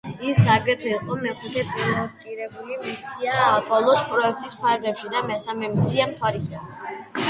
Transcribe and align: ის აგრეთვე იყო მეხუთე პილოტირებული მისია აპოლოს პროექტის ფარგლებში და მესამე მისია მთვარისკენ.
ის 0.27 0.39
აგრეთვე 0.53 0.87
იყო 0.93 1.17
მეხუთე 1.25 1.65
პილოტირებული 1.73 2.79
მისია 2.87 3.37
აპოლოს 3.53 4.05
პროექტის 4.11 4.61
ფარგლებში 4.67 5.17
და 5.17 5.27
მესამე 5.33 5.75
მისია 5.81 6.15
მთვარისკენ. 6.15 6.79